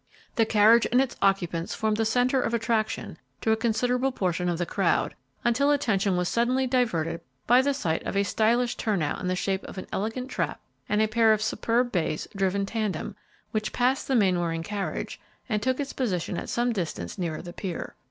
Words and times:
The 0.35 0.47
carriage 0.47 0.87
and 0.91 0.99
its 0.99 1.15
occupants 1.21 1.75
formed 1.75 1.97
the 1.97 2.05
centre 2.05 2.41
of 2.41 2.55
attraction 2.55 3.19
to 3.41 3.51
a 3.51 3.55
considerable 3.55 4.11
portion 4.11 4.49
of 4.49 4.57
the 4.57 4.65
crowd, 4.65 5.13
until 5.43 5.69
attention 5.69 6.17
was 6.17 6.27
suddenly 6.27 6.65
diverted 6.65 7.21
by 7.45 7.61
the 7.61 7.75
sight 7.75 8.01
of 8.01 8.17
a 8.17 8.23
stylish 8.23 8.77
turnout 8.77 9.21
in 9.21 9.27
the 9.27 9.35
shape 9.35 9.63
of 9.65 9.77
an 9.77 9.85
elegant 9.93 10.31
trap 10.31 10.59
and 10.89 11.03
a 11.03 11.07
pair 11.07 11.33
of 11.33 11.41
superb 11.43 11.91
bays 11.91 12.27
driven 12.35 12.65
tandem, 12.65 13.15
which 13.51 13.73
passed 13.73 14.07
the 14.07 14.15
Mainwaring 14.15 14.63
carriage 14.63 15.21
and 15.47 15.61
took 15.61 15.79
its 15.79 15.93
position 15.93 16.35
at 16.35 16.49
some 16.49 16.73
distance 16.73 17.19
nearer 17.19 17.43
the 17.43 17.53
pier. 17.53 17.93